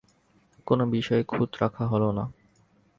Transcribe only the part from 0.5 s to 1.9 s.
কোনো বিষয়েই খুঁত রাখা